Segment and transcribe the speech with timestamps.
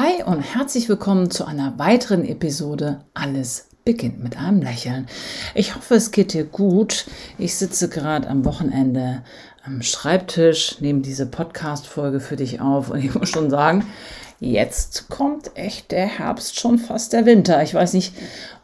[0.00, 5.08] Hi und herzlich willkommen zu einer weiteren Episode Alles beginnt mit einem Lächeln.
[5.56, 7.06] Ich hoffe, es geht dir gut.
[7.36, 9.24] Ich sitze gerade am Wochenende
[9.64, 13.86] am Schreibtisch, nehme diese Podcast-Folge für dich auf und ich muss schon sagen,
[14.38, 17.60] jetzt kommt echt der Herbst, schon fast der Winter.
[17.64, 18.14] Ich weiß nicht,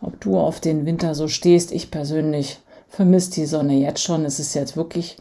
[0.01, 1.73] ob du auf den Winter so stehst.
[1.73, 4.25] Ich persönlich vermisse die Sonne jetzt schon.
[4.25, 5.17] Es ist jetzt wirklich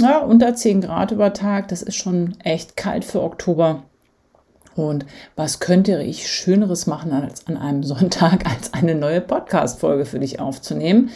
[0.00, 1.66] ja, unter 10 Grad über Tag.
[1.66, 3.82] Das ist schon echt kalt für Oktober.
[4.78, 5.06] Und
[5.36, 10.40] was könnte ich Schöneres machen als an einem Sonntag, als eine neue Podcast-Folge für dich
[10.40, 11.10] aufzunehmen?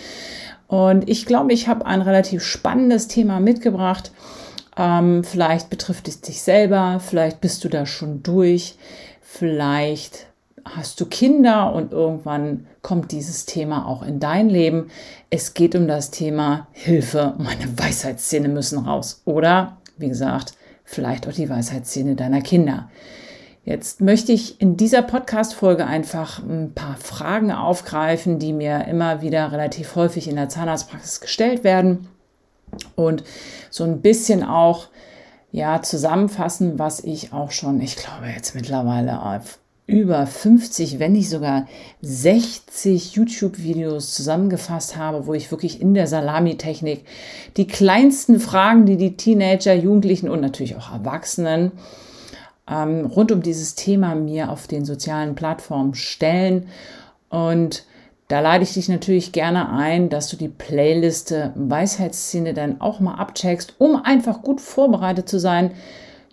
[0.66, 4.10] Und ich glaube, ich habe ein relativ spannendes Thema mitgebracht.
[4.76, 8.76] Ähm, vielleicht betrifft es dich selber, vielleicht bist du da schon durch,
[9.20, 10.26] vielleicht
[10.64, 14.88] hast du Kinder und irgendwann kommt dieses Thema auch in dein Leben.
[15.28, 19.20] Es geht um das Thema Hilfe, meine Weisheitszähne müssen raus.
[19.24, 22.88] Oder, wie gesagt, vielleicht auch die Weisheitszähne deiner Kinder.
[23.64, 29.52] Jetzt möchte ich in dieser Podcast-Folge einfach ein paar Fragen aufgreifen, die mir immer wieder
[29.52, 32.08] relativ häufig in der Zahnarztpraxis gestellt werden
[32.96, 33.22] und
[33.70, 34.88] so ein bisschen auch
[35.52, 41.28] ja zusammenfassen, was ich auch schon, ich glaube jetzt mittlerweile auf über 50, wenn nicht
[41.28, 41.66] sogar
[42.00, 47.04] 60 YouTube-Videos zusammengefasst habe, wo ich wirklich in der Salami-Technik
[47.56, 51.72] die kleinsten Fragen, die die Teenager, Jugendlichen und natürlich auch Erwachsenen
[52.68, 56.68] ähm, rund um dieses Thema mir auf den sozialen Plattformen stellen.
[57.28, 57.84] Und
[58.28, 63.16] da lade ich dich natürlich gerne ein, dass du die Playliste Weisheitsszene dann auch mal
[63.16, 65.72] abcheckst, um einfach gut vorbereitet zu sein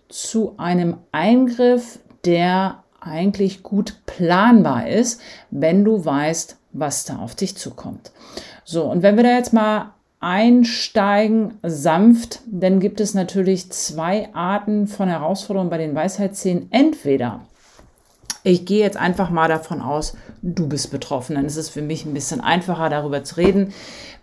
[0.08, 7.56] zu einem Eingriff, der eigentlich gut planbar ist, wenn du weißt, was da auf dich
[7.56, 8.12] zukommt.
[8.64, 14.88] So, und wenn wir da jetzt mal einsteigen sanft, dann gibt es natürlich zwei Arten
[14.88, 16.67] von Herausforderungen bei den Weisheitszähnen.
[16.72, 17.42] Entweder
[18.44, 21.36] ich gehe jetzt einfach mal davon aus, du bist betroffen.
[21.36, 23.73] Dann ist es für mich ein bisschen einfacher, darüber zu reden.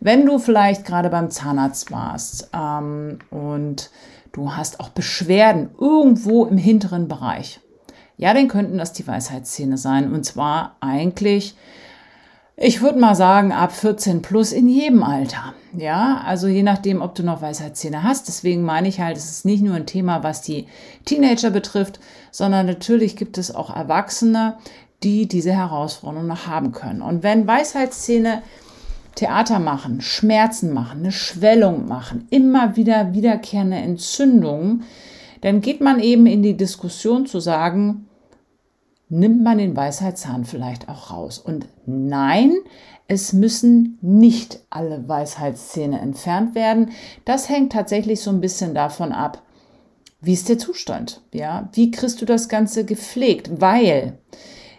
[0.00, 3.91] Wenn du vielleicht gerade beim Zahnarzt warst ähm, und
[4.32, 7.60] du hast auch Beschwerden irgendwo im hinteren Bereich,
[8.19, 10.12] ja, dann könnten das die Weisheitszähne sein.
[10.12, 11.54] Und zwar eigentlich
[12.59, 15.53] ich würde mal sagen, ab 14 plus in jedem Alter.
[15.77, 18.28] Ja, also je nachdem, ob du noch Weisheitszähne hast.
[18.28, 20.66] Deswegen meine ich halt, es ist nicht nur ein Thema, was die
[21.05, 22.00] Teenager betrifft,
[22.31, 24.56] sondern natürlich gibt es auch Erwachsene,
[25.03, 27.03] die diese Herausforderung noch haben können.
[27.03, 28.43] Und wenn Weisheitszähne
[29.16, 34.84] Theater machen, Schmerzen machen, eine Schwellung machen, immer wieder wiederkehrende Entzündungen,
[35.43, 38.06] dann geht man eben in die Diskussion zu sagen,
[39.09, 41.39] nimmt man den Weisheitszahn vielleicht auch raus.
[41.39, 42.55] Und nein,
[43.09, 46.91] es müssen nicht alle Weisheitszähne entfernt werden.
[47.25, 49.43] Das hängt tatsächlich so ein bisschen davon ab,
[50.21, 51.22] wie ist der Zustand?
[51.33, 53.61] Ja, wie kriegst du das Ganze gepflegt?
[53.61, 54.19] Weil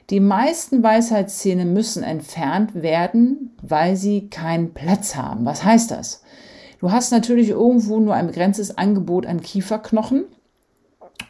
[0.10, 5.46] die meisten Weisheitszähne müssen entfernt werden, weil sie keinen Platz haben.
[5.46, 6.22] Was heißt das?
[6.80, 10.26] Du hast natürlich irgendwo nur ein begrenztes Angebot an Kieferknochen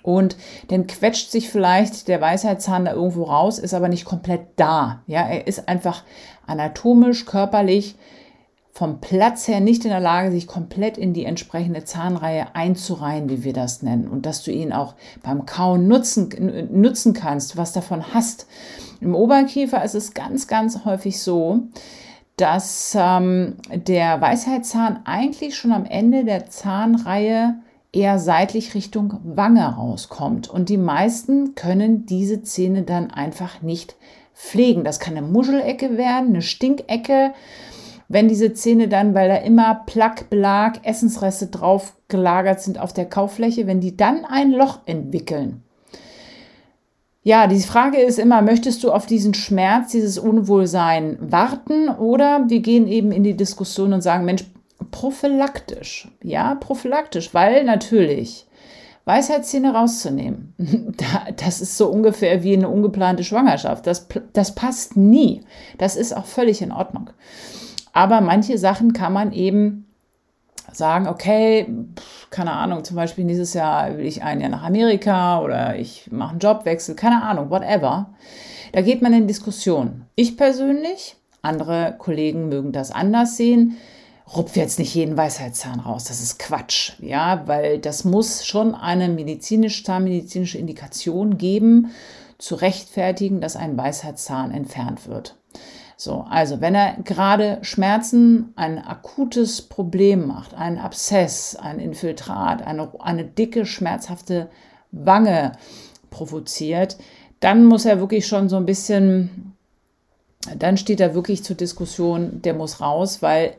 [0.08, 0.38] und
[0.70, 5.02] dann quetscht sich vielleicht der Weisheitszahn da irgendwo raus, ist aber nicht komplett da.
[5.06, 6.06] Ja, er ist einfach
[6.46, 7.96] anatomisch, körperlich
[8.72, 13.44] vom Platz her nicht in der Lage, sich komplett in die entsprechende Zahnreihe einzureihen, wie
[13.44, 14.08] wir das nennen.
[14.08, 16.30] Und dass du ihn auch beim Kauen nutzen,
[16.72, 18.48] nutzen kannst, was davon hast.
[19.02, 21.64] Im Oberkiefer ist es ganz, ganz häufig so,
[22.38, 27.56] dass ähm, der Weisheitszahn eigentlich schon am Ende der Zahnreihe
[27.92, 30.50] eher seitlich Richtung Wange rauskommt.
[30.50, 33.96] Und die meisten können diese Zähne dann einfach nicht
[34.34, 34.84] pflegen.
[34.84, 37.34] Das kann eine Muschelecke werden, eine Stinkecke.
[38.08, 43.06] Wenn diese Zähne dann, weil da immer Plack, Belag, Essensreste drauf gelagert sind auf der
[43.06, 45.64] Kauffläche, wenn die dann ein Loch entwickeln.
[47.24, 52.62] Ja, die Frage ist immer, möchtest du auf diesen Schmerz, dieses Unwohlsein warten oder wir
[52.62, 54.46] gehen eben in die Diskussion und sagen, Mensch,
[54.92, 56.08] prophylaktisch.
[56.22, 58.48] Ja, prophylaktisch, weil natürlich
[59.06, 60.54] Weisheitszähne rauszunehmen,
[61.38, 63.88] das ist so ungefähr wie eine ungeplante Schwangerschaft.
[63.88, 65.42] Das, das passt nie.
[65.78, 67.10] Das ist auch völlig in Ordnung.
[67.94, 69.86] Aber manche Sachen kann man eben
[70.74, 71.68] sagen, okay,
[72.30, 76.32] keine Ahnung, zum Beispiel dieses Jahr will ich ein Jahr nach Amerika oder ich mache
[76.32, 78.10] einen Jobwechsel, keine Ahnung, whatever.
[78.74, 80.04] Da geht man in Diskussion.
[80.16, 83.78] Ich persönlich, andere Kollegen mögen das anders sehen
[84.36, 86.06] rupf jetzt nicht jeden Weisheitszahn raus.
[86.06, 91.92] Das ist Quatsch, ja, weil das muss schon eine medizinisch, zahnmedizinische Indikation geben,
[92.38, 95.36] zu rechtfertigen, dass ein Weisheitszahn entfernt wird.
[96.00, 102.92] So, also wenn er gerade Schmerzen, ein akutes Problem macht, ein Abszess, ein Infiltrat, eine,
[103.00, 104.50] eine dicke, schmerzhafte
[104.92, 105.54] Wange
[106.12, 106.98] provoziert,
[107.40, 109.56] dann muss er wirklich schon so ein bisschen,
[110.56, 113.56] dann steht er wirklich zur Diskussion, der muss raus, weil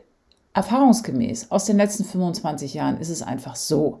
[0.53, 3.99] erfahrungsgemäß aus den letzten 25 Jahren ist es einfach so,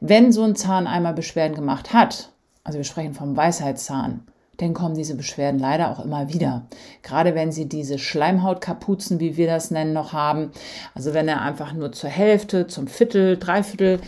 [0.00, 2.30] wenn so ein Zahn einmal Beschwerden gemacht hat,
[2.64, 4.24] also wir sprechen vom Weisheitszahn,
[4.60, 6.66] dann kommen diese Beschwerden leider auch immer wieder.
[7.02, 10.52] Gerade wenn sie diese Schleimhautkapuzen, wie wir das nennen, noch haben.
[10.94, 14.00] Also wenn er einfach nur zur Hälfte, zum Viertel, Dreiviertel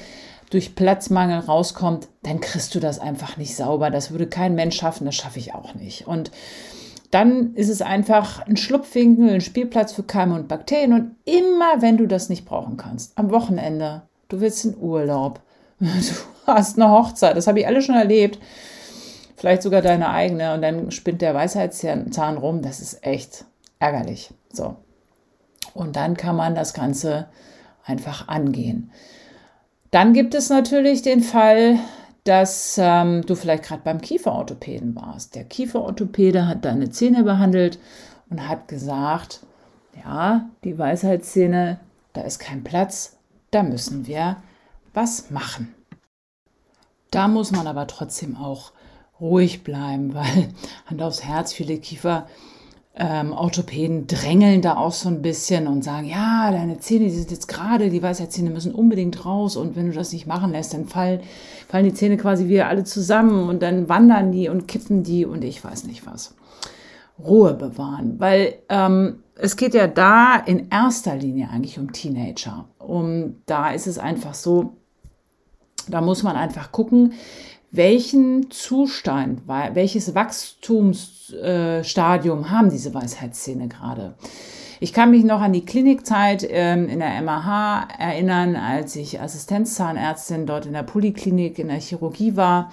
[0.51, 3.91] durch Platzmangel rauskommt, dann kriegst du das einfach nicht sauber.
[3.91, 6.07] Das würde kein Mensch schaffen, das schaffe ich auch nicht.
[6.07, 6.31] Und
[7.13, 10.95] dann ist es einfach ein Schlupfwinkel, ein Spielplatz für Keime und Bakterien.
[10.95, 15.41] Und immer, wenn du das nicht brauchen kannst, am Wochenende, du willst in Urlaub,
[15.79, 15.87] du
[16.47, 18.39] hast eine Hochzeit, das habe ich alle schon erlebt,
[19.37, 23.45] vielleicht sogar deine eigene, und dann spinnt der Weisheitszahn rum, das ist echt
[23.79, 24.31] ärgerlich.
[24.51, 24.77] So.
[25.75, 27.29] Und dann kann man das Ganze
[27.85, 28.91] einfach angehen.
[29.91, 31.79] Dann gibt es natürlich den Fall,
[32.25, 35.35] dass ähm, du vielleicht gerade beim Kieferorthopäden warst.
[35.35, 37.79] Der Kieferorthopäde hat deine Zähne behandelt
[38.31, 39.41] und hat gesagt,
[40.05, 41.81] ja, die Weisheitszähne,
[42.13, 43.19] da ist kein Platz,
[43.51, 44.37] da müssen wir
[44.95, 45.75] was machen.
[47.11, 48.73] Da muss man aber trotzdem auch
[49.21, 50.49] ruhig bleiben, weil
[50.87, 52.27] Hand aufs Herz, viele Kiefer
[52.95, 57.31] ähm, Orthopäden drängeln da auch so ein bisschen und sagen, ja, deine Zähne die sind
[57.31, 60.87] jetzt gerade, die Weisheitszähne müssen unbedingt raus und wenn du das nicht machen lässt, dann
[60.87, 61.21] fallen,
[61.69, 65.43] fallen die Zähne quasi wieder alle zusammen und dann wandern die und kippen die und
[65.43, 66.35] ich weiß nicht was.
[67.19, 72.69] Ruhe bewahren, weil ähm, es geht ja da in erster Linie eigentlich um Teenager.
[72.79, 74.77] Um, da ist es einfach so,
[75.89, 77.15] da muss man einfach gucken,
[77.73, 84.13] welchen Zustand, welches Wachstumsstadium haben diese Weisheitszähne gerade.
[84.79, 90.45] Ich kann mich noch an die Klinikzeit ähm, in der MAH erinnern, als ich Assistenzzahnärztin
[90.45, 92.71] dort in der Poliklinik in der Chirurgie war.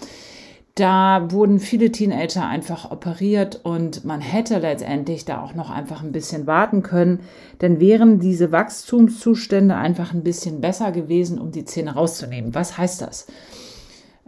[0.75, 6.11] Da wurden viele Teenager einfach operiert und man hätte letztendlich da auch noch einfach ein
[6.11, 7.19] bisschen warten können,
[7.61, 12.55] denn wären diese Wachstumszustände einfach ein bisschen besser gewesen, um die Zähne rauszunehmen.
[12.55, 13.27] Was heißt das?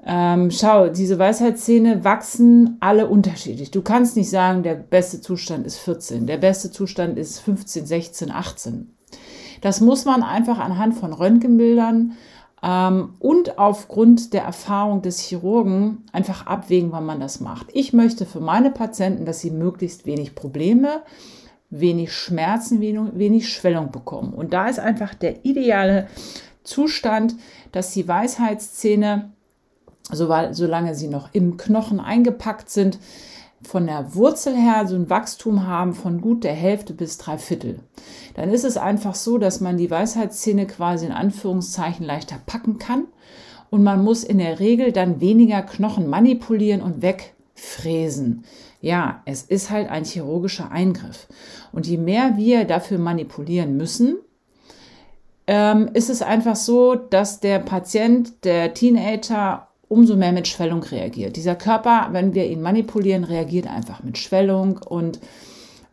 [0.03, 3.69] Ähm, schau, diese Weisheitszähne wachsen alle unterschiedlich.
[3.69, 8.31] Du kannst nicht sagen, der beste Zustand ist 14, der beste Zustand ist 15, 16,
[8.31, 8.95] 18.
[9.61, 12.13] Das muss man einfach anhand von Röntgenbildern
[12.63, 17.67] ähm, und aufgrund der Erfahrung des Chirurgen einfach abwägen, wann man das macht.
[17.73, 21.03] Ich möchte für meine Patienten, dass sie möglichst wenig Probleme,
[21.69, 24.33] wenig Schmerzen, wenig, wenig Schwellung bekommen.
[24.33, 26.07] Und da ist einfach der ideale
[26.63, 27.35] Zustand,
[27.71, 29.31] dass die Weisheitszähne
[30.11, 32.99] so, solange sie noch im Knochen eingepackt sind,
[33.63, 37.79] von der Wurzel her so ein Wachstum haben von gut der Hälfte bis drei Viertel.
[38.33, 43.05] Dann ist es einfach so, dass man die Weisheitszähne quasi in Anführungszeichen leichter packen kann
[43.69, 48.43] und man muss in der Regel dann weniger Knochen manipulieren und wegfräsen.
[48.81, 51.27] Ja, es ist halt ein chirurgischer Eingriff.
[51.71, 54.17] Und je mehr wir dafür manipulieren müssen,
[55.47, 61.35] ähm, ist es einfach so, dass der Patient, der Teenager umso mehr mit Schwellung reagiert.
[61.35, 65.19] Dieser Körper, wenn wir ihn manipulieren, reagiert einfach mit Schwellung und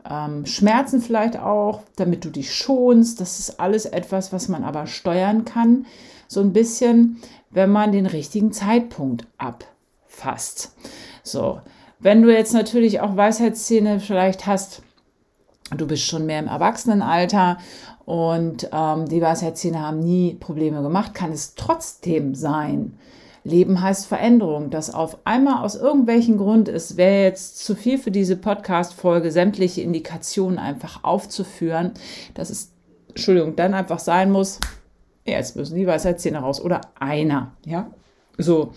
[0.08, 3.20] ähm, Schmerzen vielleicht auch, damit du dich schonst.
[3.20, 5.84] Das ist alles etwas, was man aber steuern kann,
[6.28, 10.76] so ein bisschen, wenn man den richtigen Zeitpunkt abfasst.
[11.24, 11.60] So,
[11.98, 14.82] wenn du jetzt natürlich auch Weisheitszähne vielleicht hast,
[15.76, 17.58] du bist schon mehr im Erwachsenenalter
[18.04, 22.96] und ähm, die Weisheitszähne haben nie Probleme gemacht, kann es trotzdem sein,
[23.48, 24.70] Leben heißt Veränderung.
[24.70, 29.80] Das auf einmal aus irgendwelchen Grund ist, wäre jetzt zu viel für diese Podcast-Folge, sämtliche
[29.80, 31.92] Indikationen einfach aufzuführen,
[32.34, 32.72] dass es,
[33.08, 34.60] Entschuldigung, dann einfach sein muss,
[35.24, 37.90] jetzt müssen die Weisheitszähne raus oder einer, ja,
[38.36, 38.72] so.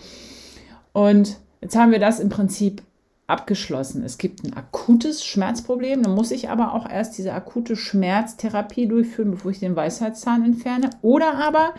[0.92, 2.82] Und jetzt haben wir das im Prinzip
[3.26, 4.04] abgeschlossen.
[4.04, 9.30] Es gibt ein akutes Schmerzproblem, dann muss ich aber auch erst diese akute Schmerztherapie durchführen,
[9.30, 10.90] bevor ich den Weisheitszahn entferne.
[11.00, 11.74] Oder aber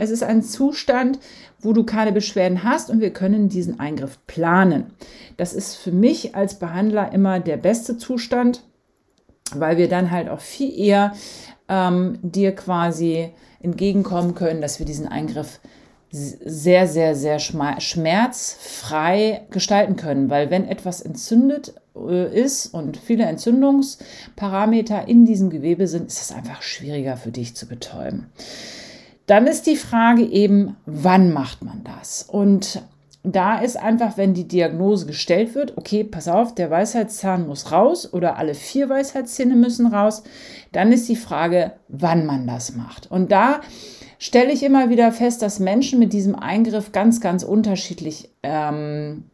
[0.00, 1.18] es ist ein Zustand,
[1.60, 4.94] wo du keine Beschwerden hast und wir können diesen Eingriff planen.
[5.36, 8.62] Das ist für mich als Behandler immer der beste Zustand,
[9.54, 11.12] weil wir dann halt auch viel eher
[11.68, 13.28] ähm, dir quasi
[13.62, 15.60] entgegenkommen können, dass wir diesen Eingriff
[16.10, 25.06] sehr, sehr, sehr schmerzfrei gestalten können, weil wenn etwas entzündet äh, ist und viele Entzündungsparameter
[25.06, 28.28] in diesem Gewebe sind, ist es einfach schwieriger für dich zu betäuben.
[29.30, 32.24] Dann ist die Frage eben, wann macht man das?
[32.24, 32.82] Und
[33.22, 38.12] da ist einfach, wenn die Diagnose gestellt wird, okay, pass auf, der Weisheitszahn muss raus
[38.12, 40.24] oder alle vier Weisheitszähne müssen raus,
[40.72, 43.08] dann ist die Frage, wann man das macht.
[43.08, 43.60] Und da
[44.18, 49.29] stelle ich immer wieder fest, dass Menschen mit diesem Eingriff ganz, ganz unterschiedlich ähm,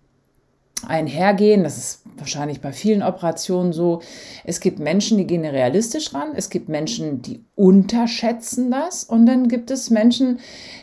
[0.87, 1.63] einhergehen.
[1.63, 4.01] Das ist wahrscheinlich bei vielen Operationen so.
[4.45, 6.29] Es gibt Menschen, die gehen realistisch ran.
[6.35, 9.05] Es gibt Menschen, die unterschätzen das.
[9.05, 10.41] Und dann gibt es Menschen,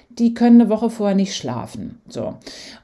[0.10, 2.02] die können eine Woche vorher nicht schlafen.
[2.08, 2.36] So.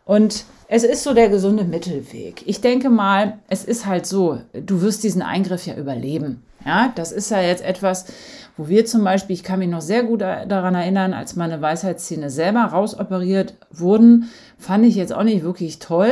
[0.05, 2.43] Und es ist so der gesunde Mittelweg.
[2.45, 6.43] Ich denke mal, es ist halt so, du wirst diesen Eingriff ja überleben.
[6.65, 8.05] Ja, das ist ja jetzt etwas,
[8.59, 12.29] wo wir zum Beispiel, ich kann mich noch sehr gut daran erinnern, als meine Weisheitszähne
[12.29, 16.11] selber rausoperiert wurden, fand ich jetzt auch nicht wirklich toll,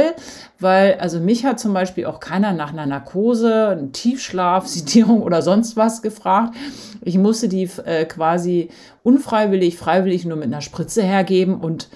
[0.57, 5.75] weil also mich hat zum Beispiel auch keiner nach einer Narkose, Tiefschlaf, Sedierung oder sonst
[5.75, 6.55] was gefragt.
[7.01, 8.69] Ich musste die äh, quasi
[9.03, 11.89] unfreiwillig, freiwillig nur mit einer Spritze hergeben und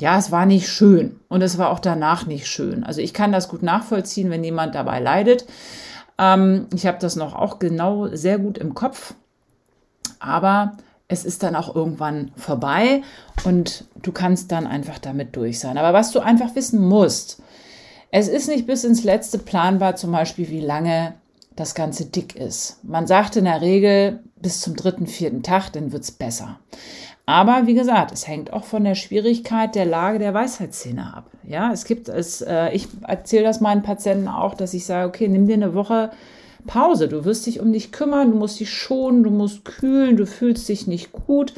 [0.00, 2.82] ja, es war nicht schön und es war auch danach nicht schön.
[2.82, 5.46] Also ich kann das gut nachvollziehen, wenn jemand dabei leidet.
[6.22, 9.14] Ähm, ich habe das noch auch genau sehr gut im Kopf
[10.22, 10.76] aber
[11.08, 13.02] es ist dann auch irgendwann vorbei
[13.44, 15.76] und du kannst dann einfach damit durch sein.
[15.76, 17.42] Aber was du einfach wissen musst,
[18.10, 21.14] es ist nicht bis ins letzte planbar, zum Beispiel, wie lange
[21.56, 22.82] das Ganze dick ist.
[22.82, 26.58] Man sagt in der Regel bis zum dritten, vierten Tag, dann wird es besser.
[27.26, 31.30] Aber wie gesagt, es hängt auch von der Schwierigkeit der Lage der Weisheitszähne ab.
[31.46, 35.28] Ja, es gibt es, äh, ich erzähle das meinen Patienten auch, dass ich sage, okay,
[35.28, 36.10] nimm dir eine Woche
[36.66, 37.08] Pause.
[37.08, 40.68] Du wirst dich um dich kümmern, du musst dich schonen, du musst kühlen, du fühlst
[40.68, 41.52] dich nicht gut.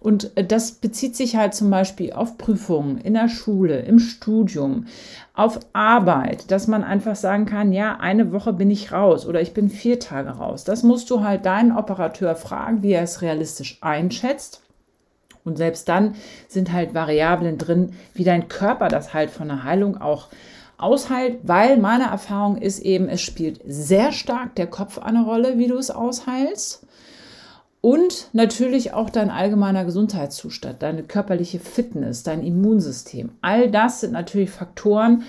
[0.00, 4.86] Und äh, das bezieht sich halt zum Beispiel auf Prüfungen in der Schule, im Studium,
[5.32, 9.54] auf Arbeit, dass man einfach sagen kann, ja, eine Woche bin ich raus oder ich
[9.54, 10.64] bin vier Tage raus.
[10.64, 14.63] Das musst du halt deinen Operateur fragen, wie er es realistisch einschätzt.
[15.44, 16.14] Und selbst dann
[16.48, 20.28] sind halt Variablen drin, wie dein Körper das halt von der Heilung auch
[20.78, 25.68] ausheilt, weil meine Erfahrung ist eben, es spielt sehr stark der Kopf eine Rolle, wie
[25.68, 26.86] du es ausheilst.
[27.80, 33.32] Und natürlich auch dein allgemeiner Gesundheitszustand, deine körperliche Fitness, dein Immunsystem.
[33.42, 35.24] All das sind natürlich Faktoren,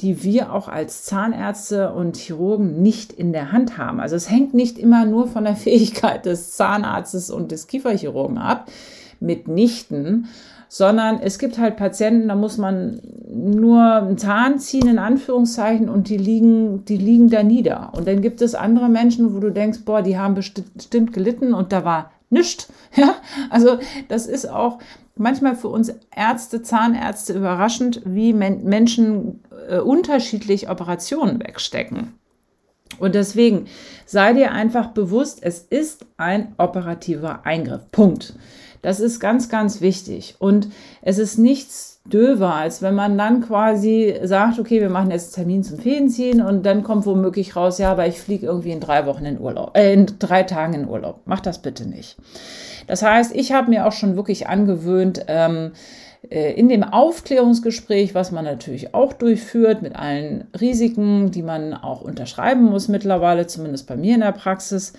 [0.00, 4.00] die wir auch als Zahnärzte und Chirurgen nicht in der Hand haben.
[4.00, 8.66] Also es hängt nicht immer nur von der Fähigkeit des Zahnarztes und des Kieferchirurgen ab,
[9.20, 10.28] mitnichten,
[10.68, 16.08] sondern es gibt halt Patienten, da muss man nur einen Zahn ziehen, in Anführungszeichen, und
[16.08, 17.92] die liegen, die liegen da nieder.
[17.96, 21.72] Und dann gibt es andere Menschen, wo du denkst, boah, die haben bestimmt gelitten und
[21.72, 22.68] da war nichts.
[22.96, 23.14] Ja,
[23.50, 24.78] also das ist auch
[25.14, 32.14] manchmal für uns Ärzte, Zahnärzte überraschend, wie Men Menschen äh, unterschiedlich Operationen wegstecken.
[32.98, 33.66] Und deswegen
[34.06, 37.90] sei dir einfach bewusst, es ist ein operativer Eingriff.
[37.92, 38.34] Punkt.
[38.82, 40.36] Das ist ganz, ganz wichtig.
[40.38, 40.68] Und
[41.02, 45.62] es ist nichts döver, als wenn man dann quasi sagt, okay, wir machen jetzt Termin
[45.62, 49.26] zum Fädenziehen und dann kommt womöglich raus, ja, aber ich fliege irgendwie in drei Wochen
[49.26, 51.20] in Urlaub, äh, in drei Tagen in Urlaub.
[51.26, 52.16] Mach das bitte nicht.
[52.86, 55.72] Das heißt, ich habe mir auch schon wirklich angewöhnt, ähm,
[56.28, 62.02] äh, in dem Aufklärungsgespräch, was man natürlich auch durchführt, mit allen Risiken, die man auch
[62.02, 64.92] unterschreiben muss mittlerweile, zumindest bei mir in der Praxis,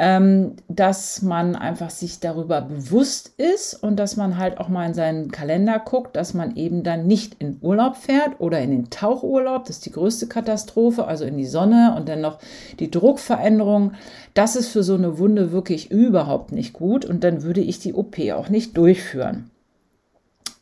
[0.00, 4.94] ähm, dass man einfach sich darüber bewusst ist und dass man halt auch mal in
[4.94, 9.64] seinen Kalender guckt, dass man eben dann nicht in Urlaub fährt oder in den Tauchurlaub,
[9.64, 12.38] das ist die größte Katastrophe, also in die Sonne und dann noch
[12.78, 13.92] die Druckveränderung.
[14.34, 17.94] Das ist für so eine Wunde wirklich überhaupt nicht gut und dann würde ich die
[17.94, 19.50] OP auch nicht durchführen.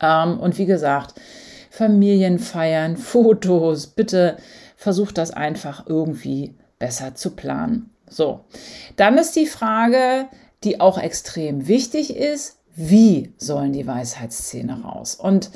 [0.00, 1.14] Ähm, und wie gesagt,
[1.70, 4.38] Familienfeiern, Fotos, bitte
[4.76, 7.90] versucht das einfach irgendwie besser zu planen.
[8.08, 8.40] So,
[8.96, 10.26] dann ist die Frage,
[10.64, 15.14] die auch extrem wichtig ist, wie sollen die Weisheitszähne raus?
[15.14, 15.50] Und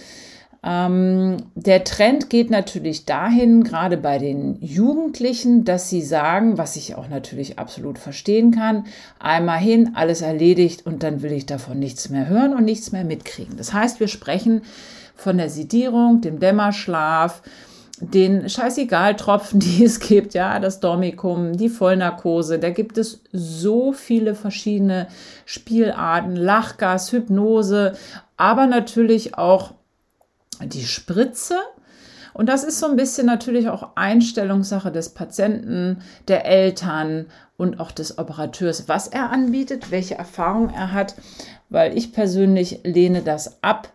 [0.62, 6.96] ähm, der Trend geht natürlich dahin, gerade bei den Jugendlichen, dass sie sagen, was ich
[6.96, 8.84] auch natürlich absolut verstehen kann,
[9.18, 13.04] einmal hin, alles erledigt und dann will ich davon nichts mehr hören und nichts mehr
[13.04, 13.56] mitkriegen.
[13.56, 14.62] Das heißt, wir sprechen
[15.14, 17.42] von der Sedierung, dem Dämmerschlaf,
[18.00, 24.34] den Scheißegal-Tropfen, die es gibt, ja, das Dormicum, die Vollnarkose, da gibt es so viele
[24.34, 25.08] verschiedene
[25.44, 27.96] Spielarten, Lachgas, Hypnose,
[28.36, 29.74] aber natürlich auch
[30.62, 31.56] die Spritze.
[32.32, 37.26] Und das ist so ein bisschen natürlich auch Einstellungssache des Patienten, der Eltern
[37.56, 41.16] und auch des Operateurs, was er anbietet, welche Erfahrung er hat,
[41.68, 43.92] weil ich persönlich lehne das ab,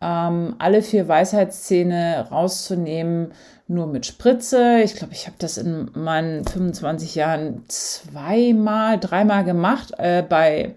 [0.00, 3.32] ähm, alle vier Weisheitszähne rauszunehmen,
[3.66, 4.80] nur mit Spritze.
[4.82, 10.74] Ich glaube, ich habe das in meinen 25 Jahren zweimal, dreimal gemacht äh, bei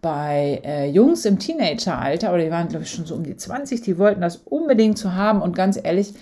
[0.00, 3.82] bei äh, Jungs im Teenageralter, aber die waren, glaube ich, schon so um die 20,
[3.82, 6.14] die wollten das unbedingt zu haben und ganz ehrlich,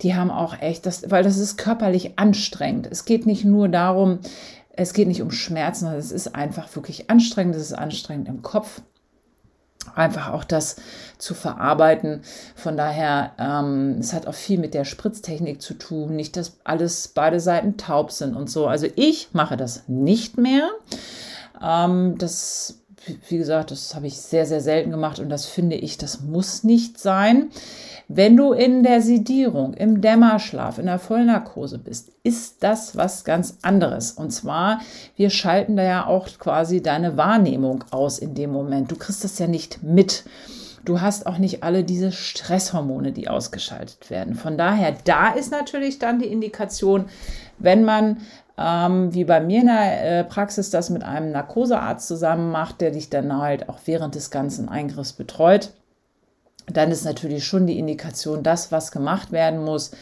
[0.00, 2.88] die haben auch echt das, weil das ist körperlich anstrengend.
[2.90, 4.20] Es geht nicht nur darum,
[4.74, 8.80] es geht nicht um Schmerzen, es ist einfach wirklich anstrengend, es ist anstrengend im Kopf.
[9.94, 10.76] Einfach auch das
[11.18, 12.22] zu verarbeiten.
[12.54, 17.08] Von daher, ähm, es hat auch viel mit der Spritztechnik zu tun, nicht, dass alles
[17.08, 18.66] beide Seiten taub sind und so.
[18.66, 20.68] Also ich mache das nicht mehr.
[21.62, 22.81] Ähm, das
[23.28, 26.64] wie gesagt, das habe ich sehr, sehr selten gemacht und das finde ich, das muss
[26.64, 27.50] nicht sein.
[28.08, 33.58] Wenn du in der Sedierung, im Dämmerschlaf, in der Vollnarkose bist, ist das was ganz
[33.62, 34.12] anderes.
[34.12, 34.80] Und zwar,
[35.16, 38.90] wir schalten da ja auch quasi deine Wahrnehmung aus in dem Moment.
[38.90, 40.24] Du kriegst das ja nicht mit.
[40.84, 44.34] Du hast auch nicht alle diese Stresshormone, die ausgeschaltet werden.
[44.34, 47.04] Von daher, da ist natürlich dann die Indikation,
[47.58, 48.18] wenn man
[48.58, 52.90] ähm, wie bei mir in der äh, Praxis das mit einem Narkosearzt zusammen macht, der
[52.90, 55.72] dich dann halt auch während des ganzen Eingriffs betreut
[56.66, 59.92] dann ist natürlich schon die Indikation, das, was gemacht werden muss,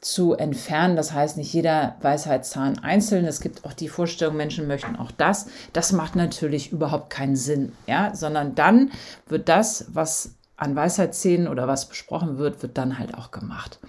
[0.00, 0.96] zu entfernen.
[0.96, 3.24] Das heißt, nicht jeder Weisheitszahn einzeln.
[3.24, 5.46] Es gibt auch die Vorstellung, Menschen möchten auch das.
[5.72, 8.90] Das macht natürlich überhaupt keinen Sinn, ja, sondern dann
[9.26, 13.80] wird das, was an Weisheitszähnen oder was besprochen wird, wird dann halt auch gemacht.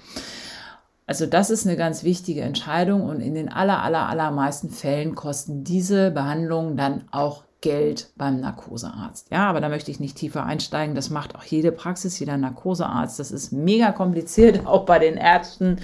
[1.07, 5.63] Also das ist eine ganz wichtige Entscheidung und in den aller, aller, allermeisten Fällen kosten
[5.63, 9.31] diese Behandlungen dann auch Geld beim Narkosearzt.
[9.31, 10.93] Ja, aber da möchte ich nicht tiefer einsteigen.
[10.93, 13.19] Das macht auch jede Praxis, jeder Narkosearzt.
[13.19, 15.77] Das ist mega kompliziert, auch bei den Ärzten.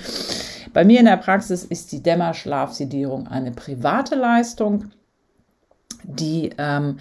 [0.74, 4.92] Bei mir in der Praxis ist die Dämmerschlafsedierung eine private Leistung,
[6.04, 7.00] die ähm,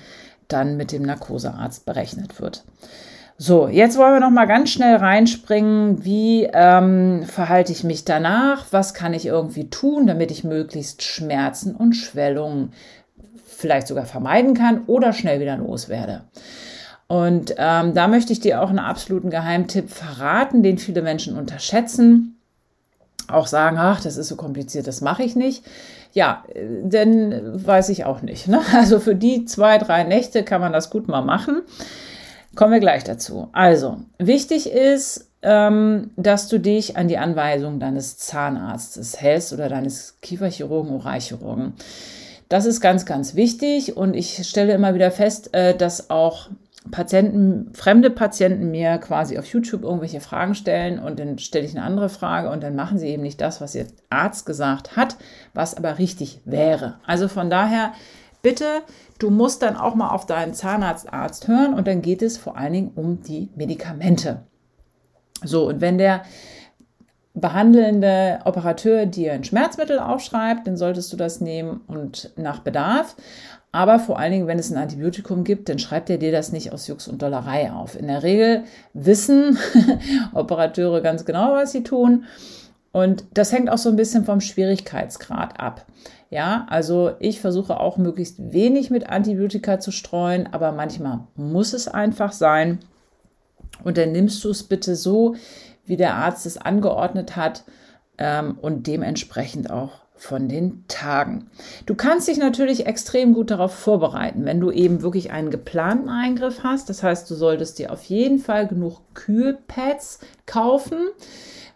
[0.49, 2.65] dann mit dem Narkosearzt berechnet wird.
[3.43, 6.05] So, jetzt wollen wir noch mal ganz schnell reinspringen.
[6.05, 8.67] Wie ähm, verhalte ich mich danach?
[8.71, 12.75] Was kann ich irgendwie tun, damit ich möglichst Schmerzen und Schwellungen
[13.47, 16.25] vielleicht sogar vermeiden kann oder schnell wieder loswerde.
[17.07, 22.39] Und ähm, da möchte ich dir auch einen absoluten Geheimtipp verraten, den viele Menschen unterschätzen.
[23.27, 25.65] Auch sagen, ach, das ist so kompliziert, das mache ich nicht.
[26.13, 28.49] Ja, denn weiß ich auch nicht.
[28.49, 28.61] Ne?
[28.75, 31.63] Also für die zwei, drei Nächte kann man das gut mal machen.
[32.55, 33.49] Kommen wir gleich dazu.
[33.53, 40.21] Also, wichtig ist, ähm, dass du dich an die Anweisung deines Zahnarztes hältst oder deines
[40.21, 41.75] Kieferchirurgen, Oralchirurgen.
[42.49, 46.51] Das ist ganz, ganz wichtig und ich stelle immer wieder fest, äh, dass auch
[46.91, 51.85] Patienten, fremde Patienten mir quasi auf YouTube irgendwelche Fragen stellen und dann stelle ich eine
[51.85, 55.17] andere Frage und dann machen sie eben nicht das, was ihr Arzt gesagt hat,
[55.55, 56.99] was aber richtig wäre.
[57.07, 57.93] Also von daher
[58.43, 58.83] bitte,
[59.19, 62.73] du musst dann auch mal auf deinen Zahnarztarzt hören und dann geht es vor allen
[62.73, 64.43] Dingen um die Medikamente.
[65.43, 66.23] So, und wenn der
[67.35, 73.17] behandelnde Operateur dir ein Schmerzmittel aufschreibt, dann solltest du das nehmen und nach Bedarf.
[73.73, 76.73] Aber vor allen Dingen, wenn es ein Antibiotikum gibt, dann schreibt er dir das nicht
[76.73, 77.97] aus Jux und Dollerei auf.
[77.97, 79.59] In der Regel wissen
[80.35, 82.25] Operateure ganz genau, was sie tun.
[82.93, 85.87] Und das hängt auch so ein bisschen vom Schwierigkeitsgrad ab.
[86.31, 91.89] Ja, also ich versuche auch möglichst wenig mit Antibiotika zu streuen, aber manchmal muss es
[91.89, 92.79] einfach sein.
[93.83, 95.35] Und dann nimmst du es bitte so,
[95.85, 97.65] wie der Arzt es angeordnet hat
[98.17, 101.51] ähm, und dementsprechend auch von den Tagen.
[101.87, 106.63] Du kannst dich natürlich extrem gut darauf vorbereiten, wenn du eben wirklich einen geplanten Eingriff
[106.63, 106.91] hast.
[106.91, 110.99] Das heißt, du solltest dir auf jeden Fall genug Kühlpads kaufen,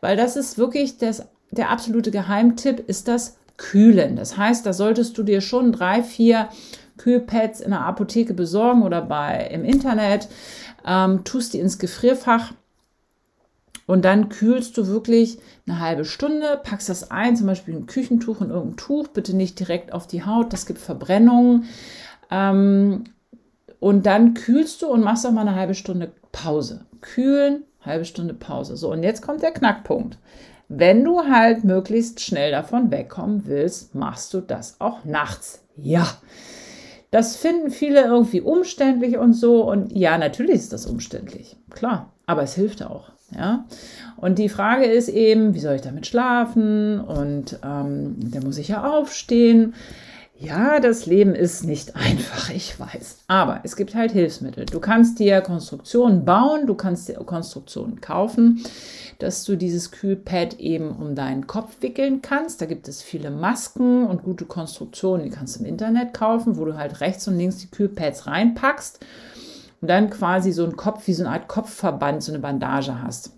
[0.01, 4.17] weil das ist wirklich das, der absolute Geheimtipp, ist das Kühlen.
[4.17, 6.49] Das heißt, da solltest du dir schon drei, vier
[6.97, 10.29] Kühlpads in der Apotheke besorgen oder bei im Internet,
[10.87, 12.53] ähm, tust die ins Gefrierfach
[13.87, 18.41] und dann kühlst du wirklich eine halbe Stunde, packst das ein, zum Beispiel ein Küchentuch
[18.41, 21.65] und irgendein Tuch, bitte nicht direkt auf die Haut, das gibt Verbrennungen.
[22.31, 23.05] Ähm,
[23.81, 26.87] und dann kühlst du und machst auch mal eine halbe Stunde Pause.
[27.03, 28.77] Kühlen, halbe Stunde Pause.
[28.79, 30.19] So, und jetzt kommt der Knackpunkt.
[30.69, 35.63] Wenn du halt möglichst schnell davon wegkommen willst, machst du das auch nachts.
[35.77, 36.07] Ja.
[37.11, 39.69] Das finden viele irgendwie umständlich und so.
[39.71, 41.57] Und ja, natürlich ist das umständlich.
[41.71, 42.13] Klar.
[42.27, 43.11] Aber es hilft auch.
[43.31, 43.67] Ja?
[44.17, 47.01] Und die Frage ist eben, wie soll ich damit schlafen?
[47.01, 49.75] Und ähm, da muss ich ja aufstehen.
[50.37, 53.25] Ja, das Leben ist nicht einfach, ich weiß.
[53.29, 54.67] Aber es gibt halt Hilfsmittel.
[54.67, 58.65] Du kannst dir Konstruktionen bauen, du kannst dir Konstruktionen kaufen,
[59.21, 62.61] dass du dieses Kühlpad eben um deinen Kopf wickeln kannst.
[62.61, 66.65] Da gibt es viele Masken und gute Konstruktionen, die kannst du im Internet kaufen, wo
[66.65, 69.01] du halt rechts und links die Kühlpads reinpackst
[69.81, 73.31] und dann quasi so ein Kopf, wie so eine Art Kopfverband, so eine Bandage hast.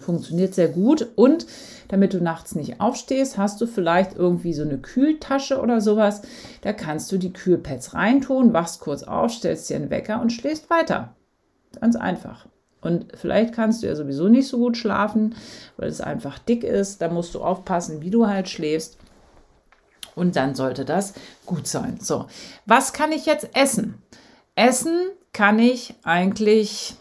[0.00, 1.46] Funktioniert sehr gut und
[1.88, 6.22] damit du nachts nicht aufstehst, hast du vielleicht irgendwie so eine Kühltasche oder sowas.
[6.62, 10.70] Da kannst du die Kühlpads reintun, wachst kurz auf, stellst dir einen Wecker und schläfst
[10.70, 11.14] weiter.
[11.80, 12.46] Ganz einfach.
[12.80, 15.34] Und vielleicht kannst du ja sowieso nicht so gut schlafen,
[15.76, 17.02] weil es einfach dick ist.
[17.02, 18.96] Da musst du aufpassen, wie du halt schläfst.
[20.14, 21.14] Und dann sollte das
[21.46, 21.98] gut sein.
[22.00, 22.26] So,
[22.66, 24.00] was kann ich jetzt essen?
[24.54, 24.96] Essen
[25.32, 26.96] kann ich eigentlich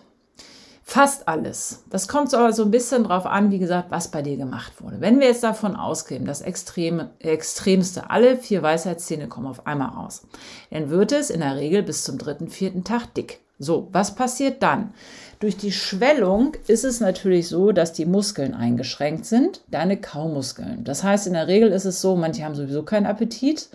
[0.89, 1.83] fast alles.
[1.91, 4.99] Das kommt aber so ein bisschen drauf an, wie gesagt, was bei dir gemacht wurde.
[4.99, 10.23] Wenn wir jetzt davon ausgehen, das Extreme, Extremste, alle vier Weisheitszähne kommen auf einmal raus,
[10.71, 13.39] dann wird es in der Regel bis zum dritten, vierten Tag dick.
[13.59, 14.93] So, was passiert dann?
[15.39, 20.83] Durch die Schwellung ist es natürlich so, dass die Muskeln eingeschränkt sind, deine Kaumuskeln.
[20.85, 23.69] Das heißt, in der Regel ist es so, manche haben sowieso keinen Appetit.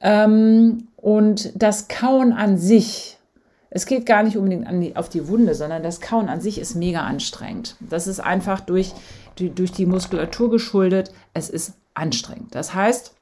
[0.00, 3.19] Ähm, und das Kauen an sich,
[3.70, 6.74] es geht gar nicht unbedingt die, auf die Wunde, sondern das Kauen an sich ist
[6.74, 7.76] mega anstrengend.
[7.80, 8.92] Das ist einfach durch
[9.38, 11.12] die, durch die Muskulatur geschuldet.
[11.34, 12.54] Es ist anstrengend.
[12.54, 13.14] Das heißt,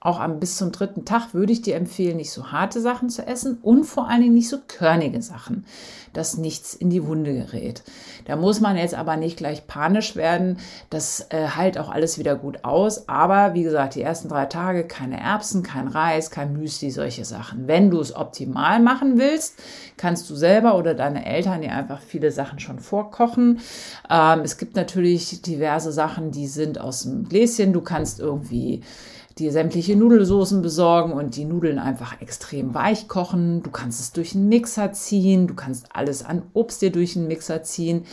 [0.00, 3.26] auch am, bis zum dritten Tag würde ich dir empfehlen, nicht so harte Sachen zu
[3.26, 5.64] essen und vor allen Dingen nicht so körnige Sachen,
[6.12, 7.82] dass nichts in die Wunde gerät.
[8.24, 10.58] Da muss man jetzt aber nicht gleich panisch werden.
[10.88, 13.08] Das äh, heilt auch alles wieder gut aus.
[13.08, 17.66] Aber wie gesagt, die ersten drei Tage keine Erbsen, kein Reis, kein Müsli, solche Sachen.
[17.66, 19.58] Wenn du es optimal machen willst,
[19.96, 23.58] kannst du selber oder deine Eltern dir einfach viele Sachen schon vorkochen.
[24.08, 27.72] Ähm, es gibt natürlich diverse Sachen, die sind aus dem Gläschen.
[27.72, 28.82] Du kannst irgendwie
[29.38, 33.62] dir sämtliche Nudelsoßen besorgen und die Nudeln einfach extrem weich kochen.
[33.62, 37.28] Du kannst es durch einen Mixer ziehen, du kannst alles an Obst dir durch einen
[37.28, 38.04] Mixer ziehen.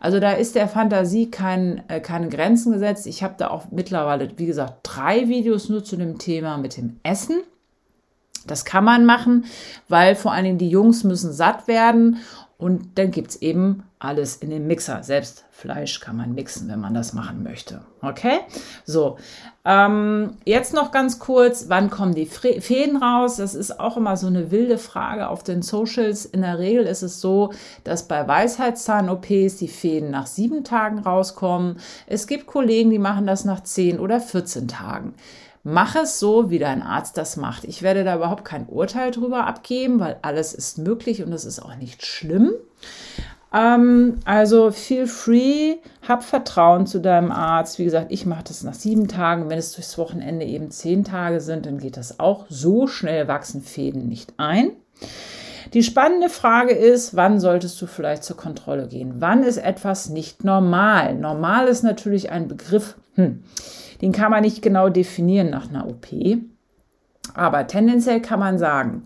[0.00, 3.06] Also da ist der Fantasie kein, äh, keine Grenzen gesetzt.
[3.06, 7.00] Ich habe da auch mittlerweile, wie gesagt, drei Videos nur zu dem Thema mit dem
[7.02, 7.40] Essen.
[8.46, 9.46] Das kann man machen,
[9.88, 12.18] weil vor allen Dingen die Jungs müssen satt werden
[12.58, 15.02] und dann gibt es eben alles in den Mixer.
[15.02, 17.82] Selbst Fleisch kann man mixen, wenn man das machen möchte.
[18.02, 18.40] Okay?
[18.84, 19.18] So,
[19.64, 23.36] ähm, jetzt noch ganz kurz, wann kommen die Fäden raus?
[23.36, 26.26] Das ist auch immer so eine wilde Frage auf den Socials.
[26.26, 27.52] In der Regel ist es so,
[27.84, 31.78] dass bei Weisheitszahn-OPs die Fäden nach sieben Tagen rauskommen.
[32.06, 35.14] Es gibt Kollegen, die machen das nach zehn oder 14 Tagen.
[35.66, 37.64] Mach es so, wie dein Arzt das macht.
[37.64, 41.58] Ich werde da überhaupt kein Urteil drüber abgeben, weil alles ist möglich und es ist
[41.58, 42.52] auch nicht schlimm.
[43.54, 47.78] Ähm, also feel free, hab Vertrauen zu deinem Arzt.
[47.78, 49.48] Wie gesagt, ich mache das nach sieben Tagen.
[49.48, 52.46] Wenn es durchs Wochenende eben zehn Tage sind, dann geht das auch.
[52.48, 54.72] So schnell wachsen Fäden nicht ein.
[55.72, 59.14] Die spannende Frage ist, wann solltest du vielleicht zur Kontrolle gehen?
[59.18, 61.14] Wann ist etwas nicht normal?
[61.14, 62.96] Normal ist natürlich ein Begriff.
[63.14, 63.44] Hm.
[64.00, 66.06] Den kann man nicht genau definieren nach einer OP.
[67.34, 69.04] Aber tendenziell kann man sagen,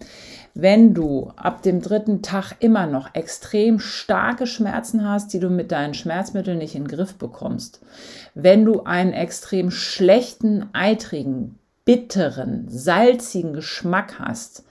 [0.61, 5.71] wenn du ab dem dritten Tag immer noch extrem starke Schmerzen hast, die du mit
[5.71, 7.81] deinen Schmerzmitteln nicht in den Griff bekommst,
[8.35, 14.65] wenn du einen extrem schlechten, eitrigen, bitteren, salzigen Geschmack hast,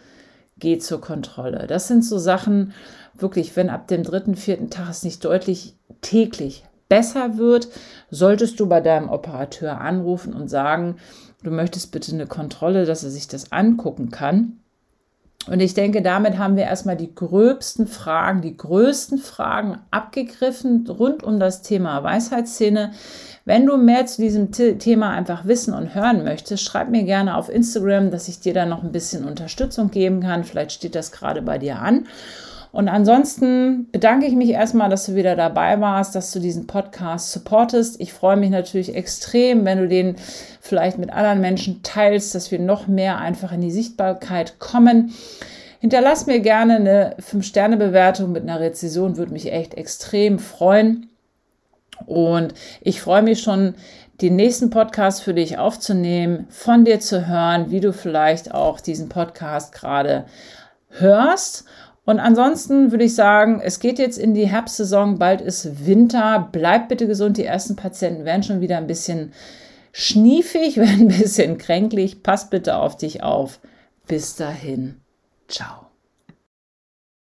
[0.60, 1.68] geh zur Kontrolle.
[1.68, 2.74] Das sind so Sachen,
[3.18, 7.70] wirklich, wenn ab dem dritten, vierten Tag es nicht deutlich täglich besser wird,
[8.12, 10.98] solltest du bei deinem Operateur anrufen und sagen,
[11.44, 14.60] du möchtest bitte eine Kontrolle, dass er sich das angucken kann.
[15.48, 21.24] Und ich denke, damit haben wir erstmal die gröbsten Fragen, die größten Fragen abgegriffen rund
[21.24, 22.92] um das Thema Weisheitsszene.
[23.46, 27.48] Wenn du mehr zu diesem Thema einfach wissen und hören möchtest, schreib mir gerne auf
[27.48, 30.44] Instagram, dass ich dir da noch ein bisschen Unterstützung geben kann.
[30.44, 32.08] Vielleicht steht das gerade bei dir an.
[32.72, 37.32] Und ansonsten bedanke ich mich erstmal, dass du wieder dabei warst, dass du diesen Podcast
[37.32, 38.00] supportest.
[38.00, 40.16] Ich freue mich natürlich extrem, wenn du den
[40.60, 45.14] vielleicht mit anderen Menschen teilst, dass wir noch mehr einfach in die Sichtbarkeit kommen.
[45.80, 51.10] Hinterlass mir gerne eine 5-Sterne-Bewertung mit einer Rezession, würde mich echt extrem freuen.
[52.06, 53.76] Und ich freue mich schon,
[54.22, 59.10] den nächsten Podcast für dich aufzunehmen, von dir zu hören, wie du vielleicht auch diesen
[59.10, 60.26] Podcast gerade
[60.90, 61.66] hörst
[62.08, 66.48] und ansonsten würde ich sagen, es geht jetzt in die Herbstsaison, bald ist Winter.
[66.54, 67.36] Bleib bitte gesund.
[67.36, 69.34] Die ersten Patienten werden schon wieder ein bisschen
[69.92, 72.24] schniefig, werden ein bisschen kränklich.
[72.24, 73.60] Pass bitte auf dich auf.
[74.08, 75.02] Bis dahin.
[75.50, 75.87] Ciao.